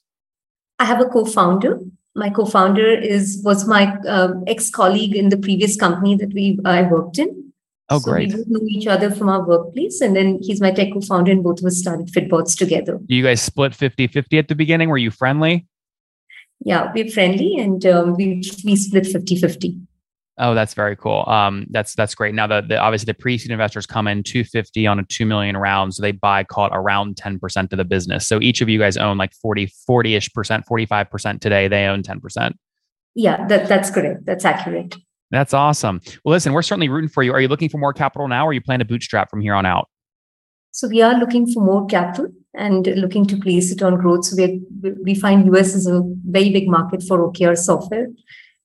I 0.78 0.84
have 0.84 1.00
a 1.00 1.06
co-founder. 1.06 1.80
My 2.14 2.28
co-founder 2.28 2.87
is 2.87 3.40
was 3.42 3.66
my 3.66 3.96
uh, 4.06 4.34
ex-colleague 4.46 5.16
in 5.16 5.30
the 5.30 5.38
previous 5.38 5.76
company 5.76 6.14
that 6.16 6.34
we 6.34 6.58
I 6.66 6.82
worked 6.82 7.18
in. 7.18 7.52
Oh, 7.88 7.99
so 7.99 8.11
great. 8.11 8.34
We 8.34 8.44
know 8.49 8.61
each 8.68 8.87
other 8.87 9.11
from 9.11 9.30
our 9.30 9.46
workplace. 9.46 10.02
And 10.02 10.14
then 10.14 10.40
he's 10.42 10.61
my 10.61 10.72
tech 10.72 10.92
co 10.92 11.00
founder, 11.00 11.32
and 11.32 11.42
both 11.42 11.61
of 11.61 11.64
us 11.64 11.78
started 11.78 12.08
Fitbots 12.08 12.56
together. 12.56 13.00
You 13.06 13.22
guys 13.22 13.40
split 13.40 13.75
50 13.75 14.08
50 14.08 14.38
at 14.38 14.49
the 14.49 14.54
beginning. 14.54 14.90
Were 14.90 14.99
you 14.99 15.11
friendly? 15.11 15.66
Yeah, 16.64 16.92
we're 16.94 17.11
friendly 17.11 17.56
and 17.58 17.84
um, 17.87 18.14
we, 18.14 18.42
we 18.64 18.76
split 18.76 19.06
50 19.06 19.37
50. 19.37 19.78
Oh, 20.39 20.55
that's 20.55 20.73
very 20.73 20.97
cool. 20.97 21.25
Um, 21.27 21.67
that's 21.71 21.95
that's 21.95 22.15
great. 22.15 22.35
Now, 22.35 22.47
the, 22.47 22.62
the 22.62 22.79
obviously 22.79 23.05
the 23.05 23.15
pre-seed 23.15 23.51
investors 23.51 23.87
come 23.87 24.09
in 24.09 24.23
250 24.23 24.87
on 24.87 24.99
a 24.99 25.05
2 25.05 25.27
million 25.27 25.57
round, 25.57 25.95
so 25.95 26.03
they 26.03 26.12
buy 26.12 26.43
call 26.43 26.67
it 26.67 26.73
around 26.75 27.17
10% 27.17 27.73
of 27.73 27.77
the 27.77 27.85
business. 27.85 28.27
So 28.27 28.41
each 28.41 28.62
of 28.62 28.69
you 28.69 28.79
guys 28.79 28.97
own 28.97 29.19
like 29.19 29.35
40 29.35 29.71
40ish 29.89 30.33
percent, 30.33 30.65
45% 30.67 31.41
today. 31.41 31.69
They 31.69 31.85
own 31.85 32.03
10%. 32.03 32.55
Yeah, 33.15 33.47
that, 33.49 33.69
that's 33.69 33.91
correct. 33.91 34.25
That's 34.25 34.47
accurate. 34.47 34.97
That's 35.31 35.53
awesome. 35.53 36.01
Well, 36.25 36.33
listen, 36.33 36.55
we're 36.55 36.62
certainly 36.62 36.89
rooting 36.89 37.11
for 37.11 37.23
you. 37.23 37.33
Are 37.33 37.41
you 37.41 37.49
looking 37.49 37.69
for 37.69 37.79
more 37.79 37.93
capital 37.93 38.27
now, 38.27 38.47
or 38.47 38.55
you 38.55 38.62
plan 38.62 38.79
to 38.79 38.85
bootstrap 38.87 39.31
from 39.31 39.43
here 39.43 39.55
on 39.55 39.67
out? 39.67 39.89
So 40.71 40.89
we 40.89 41.03
are 41.03 41.19
looking 41.19 41.47
for 41.47 41.62
more 41.62 41.85
capital 41.87 42.29
and 42.55 42.87
looking 42.87 43.27
to 43.27 43.37
place 43.37 43.71
it 43.71 43.83
on 43.83 43.97
growth. 43.99 44.25
So 44.25 44.37
we 44.37 44.62
we 45.03 45.15
find 45.15 45.47
US 45.55 45.75
is 45.75 45.87
a 45.87 46.03
very 46.25 46.51
big 46.51 46.69
market 46.69 47.03
for 47.03 47.19
OKR 47.31 47.57
software. 47.57 48.09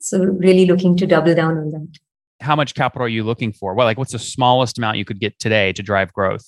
So 0.08 0.24
really 0.24 0.66
looking 0.66 0.96
to 0.98 1.06
double 1.06 1.36
down 1.36 1.58
on 1.58 1.72
that. 1.72 1.98
How 2.40 2.56
much 2.56 2.76
capital 2.76 3.06
are 3.06 3.10
you 3.10 3.24
looking 3.24 3.52
for? 3.52 3.74
Well, 3.74 3.86
like 3.86 3.98
what's 3.98 4.14
the 4.14 4.20
smallest 4.20 4.78
amount 4.78 4.98
you 4.98 5.06
could 5.06 5.20
get 5.20 5.38
today 5.40 5.74
to 5.74 5.84
drive 5.84 6.14
growth? 6.14 6.46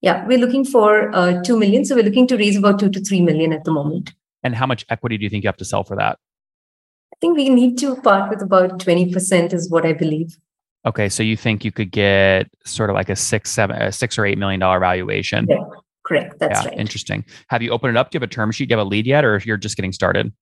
Yeah, 0.00 0.24
we're 0.26 0.38
looking 0.38 0.64
for 0.64 1.12
uh, 1.14 1.42
two 1.42 1.58
million. 1.58 1.84
So 1.84 1.96
we're 1.96 2.04
looking 2.04 2.28
to 2.28 2.36
raise 2.36 2.56
about 2.56 2.78
two 2.78 2.90
to 2.90 3.00
three 3.00 3.20
million 3.20 3.52
at 3.52 3.64
the 3.64 3.72
moment. 3.72 4.14
And 4.44 4.54
how 4.54 4.66
much 4.66 4.84
equity 4.88 5.18
do 5.18 5.24
you 5.24 5.30
think 5.30 5.42
you 5.42 5.48
have 5.48 5.56
to 5.56 5.64
sell 5.64 5.82
for 5.82 5.96
that? 5.96 6.18
I 7.12 7.16
think 7.20 7.36
we 7.36 7.48
need 7.48 7.78
to 7.78 7.96
part 7.96 8.30
with 8.30 8.42
about 8.42 8.78
20% 8.78 9.52
is 9.52 9.68
what 9.68 9.84
I 9.84 9.92
believe. 9.92 10.38
Okay. 10.86 11.08
So 11.08 11.24
you 11.24 11.36
think 11.36 11.64
you 11.64 11.72
could 11.72 11.90
get 11.90 12.46
sort 12.64 12.90
of 12.90 12.94
like 12.94 13.08
a 13.08 13.16
six, 13.16 13.50
seven, 13.50 13.74
a 13.82 13.90
six 13.90 14.16
or 14.18 14.24
eight 14.24 14.38
million 14.38 14.60
dollar 14.60 14.78
valuation? 14.78 15.46
Yeah, 15.48 15.64
correct. 16.06 16.38
That's 16.38 16.62
yeah, 16.62 16.68
right. 16.68 16.78
Interesting. 16.78 17.24
Have 17.48 17.60
you 17.62 17.70
opened 17.70 17.96
it 17.96 17.98
up? 17.98 18.10
Do 18.10 18.16
you 18.16 18.20
have 18.20 18.30
a 18.30 18.32
term 18.32 18.52
sheet? 18.52 18.68
Do 18.68 18.74
you 18.74 18.78
have 18.78 18.86
a 18.86 18.88
lead 18.88 19.06
yet, 19.06 19.24
or 19.24 19.34
if 19.34 19.44
you're 19.44 19.56
just 19.56 19.74
getting 19.74 19.92
started? 19.92 20.32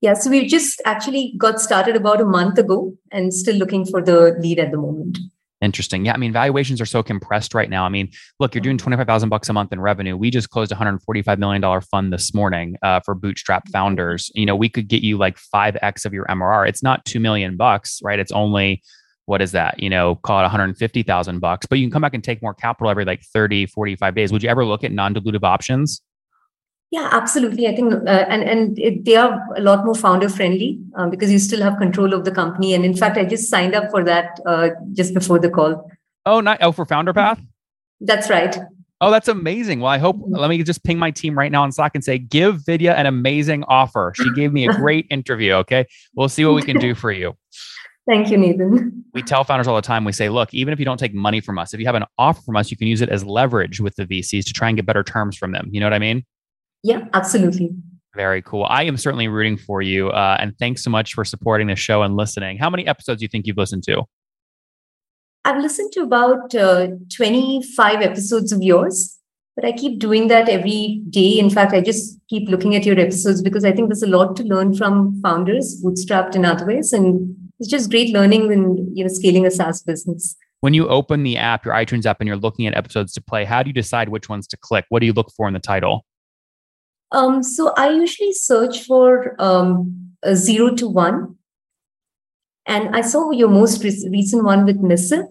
Yeah, 0.00 0.14
so 0.14 0.30
we 0.30 0.46
just 0.46 0.80
actually 0.84 1.34
got 1.36 1.60
started 1.60 1.96
about 1.96 2.20
a 2.20 2.24
month 2.24 2.58
ago 2.58 2.94
and 3.10 3.34
still 3.34 3.56
looking 3.56 3.84
for 3.84 4.00
the 4.00 4.36
lead 4.38 4.58
at 4.60 4.70
the 4.70 4.78
moment. 4.78 5.18
Interesting. 5.60 6.04
Yeah. 6.04 6.14
I 6.14 6.18
mean, 6.18 6.32
valuations 6.32 6.80
are 6.80 6.86
so 6.86 7.02
compressed 7.02 7.52
right 7.52 7.68
now. 7.68 7.84
I 7.84 7.88
mean, 7.88 8.10
look, 8.38 8.54
you're 8.54 8.62
doing 8.62 8.76
mm-hmm. 8.76 8.84
25,000 8.84 9.28
bucks 9.28 9.48
a 9.48 9.52
month 9.52 9.72
in 9.72 9.80
revenue. 9.80 10.16
We 10.16 10.30
just 10.30 10.50
closed 10.50 10.70
a 10.70 10.76
$145 10.76 11.38
million 11.38 11.80
fund 11.80 12.12
this 12.12 12.32
morning 12.32 12.76
uh, 12.82 13.00
for 13.00 13.16
bootstrap 13.16 13.64
mm-hmm. 13.64 13.72
founders. 13.72 14.30
You 14.34 14.46
know, 14.46 14.54
we 14.54 14.68
could 14.68 14.86
get 14.86 15.02
you 15.02 15.18
like 15.18 15.36
5X 15.36 16.06
of 16.06 16.12
your 16.12 16.26
MRR. 16.26 16.68
It's 16.68 16.82
not 16.82 17.04
2 17.06 17.18
million 17.18 17.56
bucks, 17.56 17.98
right? 18.04 18.20
It's 18.20 18.30
only, 18.30 18.82
what 19.26 19.42
is 19.42 19.50
that? 19.50 19.80
You 19.80 19.90
know, 19.90 20.14
call 20.14 20.38
it 20.38 20.42
150,000 20.42 21.40
bucks, 21.40 21.66
but 21.66 21.78
you 21.80 21.84
can 21.84 21.90
come 21.90 22.02
back 22.02 22.14
and 22.14 22.22
take 22.22 22.40
more 22.40 22.54
capital 22.54 22.88
every 22.88 23.04
like 23.04 23.22
30, 23.24 23.66
45 23.66 24.14
days. 24.14 24.30
Would 24.30 24.44
you 24.44 24.48
ever 24.48 24.64
look 24.64 24.84
at 24.84 24.92
non-dilutive 24.92 25.42
options? 25.42 26.02
Yeah, 26.90 27.08
absolutely. 27.12 27.66
I 27.66 27.76
think, 27.76 27.92
uh, 27.92 28.24
and 28.28 28.42
and 28.42 28.78
it, 28.78 29.04
they 29.04 29.16
are 29.16 29.38
a 29.56 29.60
lot 29.60 29.84
more 29.84 29.94
founder 29.94 30.28
friendly 30.28 30.80
um, 30.96 31.10
because 31.10 31.30
you 31.30 31.38
still 31.38 31.60
have 31.60 31.76
control 31.76 32.14
of 32.14 32.24
the 32.24 32.30
company. 32.30 32.72
And 32.72 32.84
in 32.84 32.96
fact, 32.96 33.18
I 33.18 33.24
just 33.24 33.50
signed 33.50 33.74
up 33.74 33.90
for 33.90 34.02
that 34.04 34.40
uh, 34.46 34.70
just 34.92 35.12
before 35.12 35.38
the 35.38 35.50
call. 35.50 35.90
Oh, 36.24 36.40
not 36.40 36.58
oh 36.62 36.72
for 36.72 36.86
Founder 36.86 37.12
Path. 37.12 37.40
That's 38.00 38.30
right. 38.30 38.56
Oh, 39.00 39.10
that's 39.10 39.28
amazing. 39.28 39.80
Well, 39.80 39.92
I 39.92 39.98
hope. 39.98 40.16
Mm-hmm. 40.16 40.34
Let 40.34 40.48
me 40.48 40.62
just 40.62 40.82
ping 40.82 40.98
my 40.98 41.10
team 41.10 41.36
right 41.36 41.52
now 41.52 41.62
on 41.62 41.72
Slack 41.72 41.92
and 41.94 42.02
say, 42.02 42.18
give 42.18 42.64
Vidya 42.64 42.94
an 42.94 43.04
amazing 43.04 43.64
offer. 43.64 44.14
She 44.16 44.30
gave 44.34 44.54
me 44.54 44.66
a 44.66 44.72
great 44.72 45.06
interview. 45.10 45.52
Okay, 45.54 45.86
we'll 46.14 46.30
see 46.30 46.44
what 46.46 46.54
we 46.54 46.62
can 46.62 46.78
do 46.78 46.94
for 46.94 47.12
you. 47.12 47.36
Thank 48.08 48.30
you, 48.30 48.38
Nathan. 48.38 49.04
We 49.12 49.22
tell 49.22 49.44
founders 49.44 49.68
all 49.68 49.76
the 49.76 49.82
time. 49.82 50.06
We 50.06 50.12
say, 50.12 50.30
look, 50.30 50.54
even 50.54 50.72
if 50.72 50.78
you 50.78 50.86
don't 50.86 50.96
take 50.96 51.12
money 51.12 51.40
from 51.40 51.58
us, 51.58 51.74
if 51.74 51.80
you 51.80 51.84
have 51.84 51.94
an 51.94 52.04
offer 52.16 52.40
from 52.40 52.56
us, 52.56 52.70
you 52.70 52.76
can 52.78 52.86
use 52.86 53.02
it 53.02 53.10
as 53.10 53.22
leverage 53.22 53.80
with 53.80 53.96
the 53.96 54.06
VCs 54.06 54.46
to 54.46 54.54
try 54.54 54.68
and 54.68 54.76
get 54.76 54.86
better 54.86 55.02
terms 55.02 55.36
from 55.36 55.52
them. 55.52 55.68
You 55.70 55.80
know 55.80 55.86
what 55.86 55.92
I 55.92 55.98
mean? 55.98 56.24
Yeah, 56.82 57.06
absolutely. 57.12 57.70
Very 58.14 58.42
cool. 58.42 58.66
I 58.68 58.84
am 58.84 58.96
certainly 58.96 59.28
rooting 59.28 59.56
for 59.56 59.82
you. 59.82 60.10
Uh, 60.10 60.36
and 60.40 60.58
thanks 60.58 60.82
so 60.82 60.90
much 60.90 61.14
for 61.14 61.24
supporting 61.24 61.68
the 61.68 61.76
show 61.76 62.02
and 62.02 62.16
listening. 62.16 62.58
How 62.58 62.70
many 62.70 62.86
episodes 62.86 63.20
do 63.20 63.24
you 63.24 63.28
think 63.28 63.46
you've 63.46 63.56
listened 63.56 63.84
to? 63.84 64.04
I've 65.44 65.62
listened 65.62 65.92
to 65.92 66.02
about 66.02 66.54
uh, 66.54 66.88
25 67.14 68.02
episodes 68.02 68.52
of 68.52 68.62
yours, 68.62 69.18
but 69.56 69.64
I 69.64 69.72
keep 69.72 69.98
doing 69.98 70.28
that 70.28 70.48
every 70.48 71.02
day. 71.10 71.38
In 71.38 71.48
fact, 71.48 71.72
I 71.72 71.80
just 71.80 72.18
keep 72.28 72.48
looking 72.48 72.74
at 72.74 72.84
your 72.84 72.98
episodes 72.98 73.40
because 73.40 73.64
I 73.64 73.72
think 73.72 73.88
there's 73.88 74.02
a 74.02 74.08
lot 74.08 74.36
to 74.36 74.42
learn 74.42 74.74
from 74.74 75.20
founders, 75.22 75.80
bootstrapped 75.82 76.34
in 76.34 76.44
other 76.44 76.66
ways. 76.66 76.92
And 76.92 77.36
it's 77.58 77.70
just 77.70 77.90
great 77.90 78.12
learning 78.12 78.48
when 78.48 78.90
you 78.94 79.04
know 79.04 79.08
scaling 79.08 79.46
a 79.46 79.50
SaaS 79.50 79.82
business. 79.82 80.36
When 80.60 80.74
you 80.74 80.88
open 80.88 81.22
the 81.22 81.36
app, 81.36 81.64
your 81.64 81.74
iTunes 81.74 82.04
app, 82.04 82.20
and 82.20 82.26
you're 82.26 82.36
looking 82.36 82.66
at 82.66 82.76
episodes 82.76 83.12
to 83.12 83.22
play, 83.22 83.44
how 83.44 83.62
do 83.62 83.68
you 83.68 83.74
decide 83.74 84.08
which 84.08 84.28
ones 84.28 84.46
to 84.48 84.56
click? 84.56 84.86
What 84.88 85.00
do 85.00 85.06
you 85.06 85.12
look 85.12 85.30
for 85.36 85.46
in 85.46 85.54
the 85.54 85.60
title? 85.60 86.04
Um, 87.12 87.42
so 87.42 87.72
I 87.76 87.90
usually 87.90 88.32
search 88.32 88.84
for 88.84 89.34
um, 89.38 90.12
a 90.22 90.36
zero 90.36 90.74
to 90.74 90.88
one. 90.88 91.36
And 92.66 92.94
I 92.94 93.00
saw 93.00 93.30
your 93.30 93.48
most 93.48 93.82
re- 93.82 94.08
recent 94.10 94.44
one 94.44 94.66
with 94.66 94.76
Missive 94.76 95.24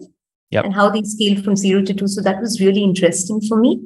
yep. 0.50 0.64
and 0.64 0.74
how 0.74 0.90
they 0.90 1.02
scaled 1.02 1.44
from 1.44 1.56
zero 1.56 1.82
to 1.82 1.94
two. 1.94 2.08
So 2.08 2.20
that 2.22 2.40
was 2.40 2.60
really 2.60 2.82
interesting 2.82 3.40
for 3.40 3.56
me. 3.56 3.80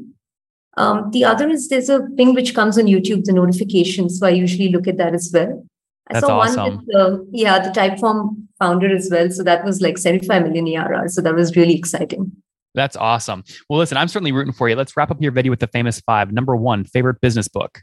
Um, 0.79 1.11
the 1.11 1.25
other 1.25 1.51
is 1.51 1.69
there's 1.69 1.91
a 1.91 2.07
thing 2.17 2.35
which 2.35 2.55
comes 2.55 2.79
on 2.79 2.85
YouTube, 2.85 3.25
the 3.25 3.33
notifications. 3.33 4.19
So 4.19 4.27
I 4.27 4.31
usually 4.31 4.71
look 4.71 4.89
at 4.89 4.97
that 4.97 5.15
as 5.15 5.31
well. 5.33 5.67
I 6.09 6.15
That's 6.15 6.27
saw 6.27 6.41
awesome. 6.41 6.63
one 6.63 6.87
with 6.87 6.97
uh, 6.97 7.19
yeah, 7.31 7.59
the 7.59 7.71
Typeform 7.71 8.47
founder 8.59 8.95
as 8.95 9.09
well. 9.11 9.31
So 9.31 9.43
that 9.43 9.65
was 9.65 9.83
like 9.83 9.99
75 9.99 10.43
million 10.45 10.67
ARR. 10.77 11.09
So 11.09 11.21
that 11.21 11.35
was 11.35 11.57
really 11.57 11.77
exciting. 11.77 12.33
That's 12.75 12.97
awesome. 12.97 13.45
Well, 13.69 13.79
listen, 13.79 13.99
I'm 13.99 14.09
certainly 14.09 14.33
rooting 14.33 14.53
for 14.53 14.69
you. 14.69 14.77
Let's 14.77 14.97
wrap 14.97 15.11
up 15.11 15.21
your 15.21 15.33
video 15.33 15.51
with 15.51 15.61
the 15.61 15.67
famous 15.67 16.01
five. 16.01 16.33
Number 16.33 16.57
one, 16.57 16.85
favorite 16.85 17.21
business 17.21 17.49
book. 17.49 17.83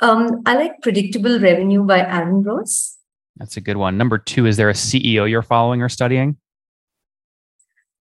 Um, 0.00 0.42
I 0.46 0.54
like 0.54 0.82
Predictable 0.82 1.38
Revenue 1.38 1.84
by 1.84 2.00
Aaron 2.00 2.42
Ross. 2.42 2.98
That's 3.36 3.56
a 3.56 3.60
good 3.60 3.76
one. 3.76 3.96
Number 3.96 4.18
two, 4.18 4.46
is 4.46 4.56
there 4.56 4.68
a 4.68 4.74
CEO 4.74 5.28
you're 5.28 5.42
following 5.42 5.82
or 5.82 5.88
studying? 5.88 6.36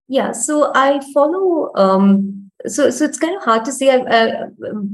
Yeah, 0.08 0.32
so 0.32 0.72
I 0.75 1.00
follow. 1.13 1.72
Um, 1.75 2.51
so, 2.68 2.89
so 2.89 3.06
it's 3.06 3.18
kind 3.18 3.36
of 3.36 3.44
hard 3.44 3.65
to 3.65 3.72
say. 3.72 3.89
I, 3.89 3.98
uh, 4.00 4.48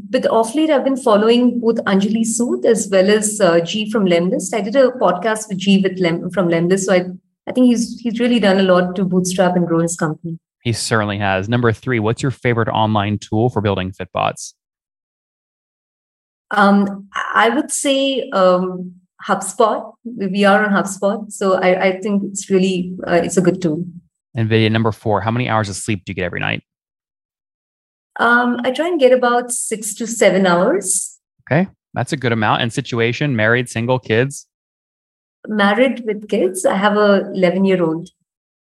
but 0.09 0.27
off 0.27 0.53
late, 0.53 0.69
I've 0.69 0.83
been 0.83 0.97
following 0.97 1.59
both 1.59 1.77
Anjali 1.86 2.25
Sood 2.25 2.65
as 2.65 2.88
well 2.91 3.09
as 3.09 3.41
uh, 3.41 3.59
G 3.62 3.89
from 3.91 4.05
Lemlist. 4.05 4.53
I 4.53 4.62
did 4.62 4.75
a 4.75 4.89
podcast 4.91 5.50
with 5.50 5.57
G 5.57 5.81
with 5.81 5.97
Lem, 6.00 6.29
from 6.29 6.50
Lemlist, 6.50 6.86
so 6.86 6.93
I 6.93 7.05
I 7.48 7.54
think 7.54 7.68
he's 7.68 8.00
he's 8.00 8.20
really 8.20 8.39
done 8.39 8.60
a 8.60 8.63
lot 8.63 8.96
to 8.96 9.06
bootstrap 9.06 9.56
and 9.56 9.66
grow 9.66 9.80
his 9.80 9.96
company. 9.96 10.38
He 10.63 10.74
certainly 10.74 11.18
has. 11.18 11.48
Number 11.48 11.72
three, 11.72 12.00
what's 12.00 12.22
your 12.22 12.32
favorite 12.32 12.68
online 12.68 13.20
tool 13.20 13.50
for 13.50 13.62
building 13.62 13.92
Fitbots? 13.92 14.54
Um, 16.51 17.08
I 17.34 17.50
would 17.50 17.72
say 17.72 18.30
um, 18.32 18.94
HubSpot. 19.25 19.94
We 20.04 20.44
are 20.46 20.66
on 20.66 20.72
HubSpot, 20.72 21.32
so 21.32 21.54
I, 21.56 21.88
I 21.88 22.00
think 22.01 22.24
it's 22.25 22.50
really 22.50 22.94
uh, 23.08 23.22
it's 23.24 23.38
a 23.38 23.42
good 23.42 23.62
tool. 23.62 23.86
Vidya 24.36 24.70
number 24.70 24.92
four. 24.92 25.22
How 25.22 25.32
many 25.32 25.50
hours 25.50 25.70
of 25.70 25.75
sleep 25.75 26.04
do 26.06 26.12
you 26.12 26.16
get 26.16 26.25
every 26.25 26.39
night? 26.39 26.63
Um, 28.20 28.58
I 28.63 28.72
try 28.72 28.88
and 28.88 29.00
get 29.00 29.12
about 29.12 29.51
six 29.51 29.94
to 29.96 30.08
seven 30.08 30.46
hours. 30.46 31.18
Okay, 31.50 31.70
that's 31.94 32.12
a 32.12 32.18
good 32.18 32.32
amount. 32.32 32.62
And 32.62 32.74
situation: 32.74 33.36
married, 33.36 33.70
single, 33.70 34.00
kids. 34.00 34.48
Married 35.48 36.03
with 36.06 36.27
kids. 36.29 36.65
I 36.65 36.75
have 36.75 36.98
a 36.98 37.32
eleven 37.34 37.65
year 37.65 37.84
old. 37.84 38.10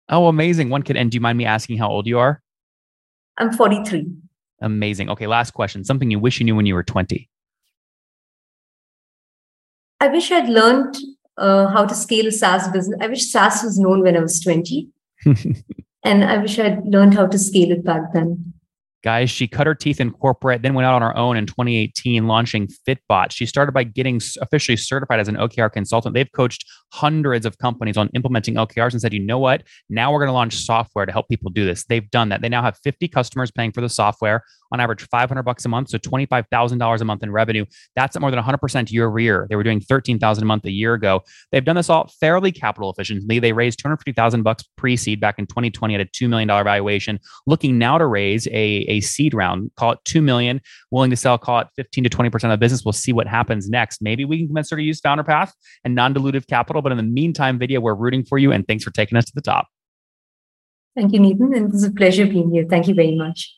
Oh, 0.09 0.27
amazing! 0.27 0.69
One 0.69 0.83
kid. 0.83 0.97
And 0.97 1.11
do 1.11 1.15
you 1.15 1.21
mind 1.21 1.37
me 1.37 1.45
asking 1.45 1.77
how 1.77 1.89
old 1.89 2.07
you 2.07 2.19
are? 2.19 2.41
I'm 3.37 3.51
forty 3.51 3.83
three. 3.83 4.07
Amazing. 4.61 5.09
Okay, 5.09 5.27
last 5.27 5.51
question. 5.51 5.83
Something 5.83 6.11
you 6.11 6.19
wish 6.19 6.39
you 6.39 6.45
knew 6.45 6.55
when 6.55 6.65
you 6.65 6.75
were 6.75 6.83
twenty. 6.83 7.29
I 9.99 10.07
wish 10.09 10.31
I'd 10.31 10.49
learned 10.49 10.95
uh, 11.37 11.67
how 11.67 11.85
to 11.85 11.95
scale 11.95 12.27
a 12.27 12.31
SaaS 12.31 12.67
business. 12.69 12.99
I 13.01 13.07
wish 13.07 13.31
SaaS 13.31 13.63
was 13.63 13.79
known 13.79 14.03
when 14.03 14.15
I 14.15 14.19
was 14.19 14.39
20. 14.41 14.89
and 16.03 16.23
I 16.23 16.37
wish 16.37 16.59
I'd 16.59 16.85
learned 16.85 17.15
how 17.15 17.27
to 17.27 17.39
scale 17.39 17.71
it 17.71 17.83
back 17.83 18.13
then. 18.13 18.53
Guys, 19.07 19.29
she 19.29 19.47
cut 19.47 19.65
her 19.65 19.73
teeth 19.73 20.01
in 20.01 20.11
corporate, 20.11 20.63
then 20.63 20.73
went 20.73 20.85
out 20.85 20.93
on 20.93 21.01
her 21.01 21.15
own 21.15 21.37
in 21.37 21.45
2018, 21.45 22.27
launching 22.27 22.67
Fitbot. 22.85 23.31
She 23.31 23.45
started 23.45 23.71
by 23.71 23.85
getting 23.85 24.19
officially 24.41 24.75
certified 24.75 25.21
as 25.21 25.29
an 25.29 25.37
OKR 25.37 25.71
consultant. 25.71 26.13
They've 26.13 26.29
coached 26.33 26.65
hundreds 26.91 27.45
of 27.45 27.57
companies 27.57 27.95
on 27.95 28.09
implementing 28.15 28.55
OKRs 28.55 28.91
and 28.91 28.99
said, 28.99 29.13
you 29.13 29.21
know 29.21 29.39
what? 29.39 29.63
Now 29.89 30.11
we're 30.11 30.19
going 30.19 30.27
to 30.27 30.33
launch 30.33 30.57
software 30.57 31.05
to 31.05 31.13
help 31.13 31.29
people 31.29 31.49
do 31.51 31.65
this. 31.65 31.85
They've 31.85 32.11
done 32.11 32.27
that. 32.27 32.41
They 32.41 32.49
now 32.49 32.61
have 32.61 32.77
50 32.83 33.07
customers 33.07 33.49
paying 33.49 33.71
for 33.71 33.79
the 33.79 33.87
software 33.87 34.43
on 34.71 34.79
average 34.79 35.07
500 35.09 35.43
bucks 35.43 35.65
a 35.65 35.69
month, 35.69 35.89
so 35.89 35.97
$25,000 35.97 37.01
a 37.01 37.05
month 37.05 37.23
in 37.23 37.31
revenue. 37.31 37.65
That's 37.95 38.15
at 38.15 38.21
more 38.21 38.31
than 38.31 38.41
100% 38.41 38.91
year 38.91 39.07
over 39.07 39.19
year. 39.19 39.47
They 39.49 39.55
were 39.55 39.63
doing 39.63 39.79
13,000 39.79 40.43
a 40.43 40.45
month 40.45 40.65
a 40.65 40.71
year 40.71 40.93
ago. 40.93 41.21
They've 41.51 41.63
done 41.63 41.75
this 41.75 41.89
all 41.89 42.11
fairly 42.19 42.51
capital 42.51 42.91
efficiently. 42.91 43.39
They 43.39 43.53
raised 43.53 43.79
250,000 43.79 44.43
bucks 44.43 44.63
pre-seed 44.77 45.19
back 45.19 45.39
in 45.39 45.47
2020 45.47 45.95
at 45.95 46.01
a 46.01 46.05
$2 46.05 46.29
million 46.29 46.47
valuation, 46.47 47.19
looking 47.45 47.77
now 47.77 47.97
to 47.97 48.05
raise 48.05 48.47
a, 48.47 48.51
a 48.87 49.01
seed 49.01 49.33
round, 49.33 49.71
call 49.75 49.91
it 49.91 49.99
2 50.05 50.21
million, 50.21 50.61
willing 50.91 51.09
to 51.09 51.15
sell, 51.15 51.37
call 51.37 51.59
it 51.59 51.67
15 51.75 52.03
to 52.03 52.09
20% 52.09 52.33
of 52.33 52.49
the 52.51 52.57
business. 52.57 52.83
We'll 52.83 52.93
see 52.93 53.13
what 53.13 53.27
happens 53.27 53.69
next. 53.69 54.01
Maybe 54.01 54.25
we 54.25 54.47
can 54.47 54.55
her 54.55 54.77
to 54.77 54.83
use 54.83 54.99
Founder 54.99 55.23
Path 55.23 55.53
and 55.83 55.95
non-dilutive 55.95 56.47
capital. 56.47 56.81
But 56.81 56.91
in 56.91 56.97
the 56.97 57.03
meantime, 57.03 57.59
Vidya, 57.59 57.79
we're 57.81 57.95
rooting 57.95 58.23
for 58.25 58.37
you 58.37 58.51
and 58.51 58.67
thanks 58.67 58.83
for 58.83 58.91
taking 58.91 59.17
us 59.17 59.25
to 59.25 59.31
the 59.35 59.41
top. 59.41 59.67
Thank 60.95 61.13
you, 61.13 61.19
Nathan. 61.19 61.53
And 61.53 61.67
it 61.67 61.71
was 61.71 61.83
a 61.83 61.91
pleasure 61.91 62.25
being 62.25 62.51
here. 62.51 62.65
Thank 62.67 62.87
you 62.87 62.95
very 62.95 63.15
much. 63.15 63.53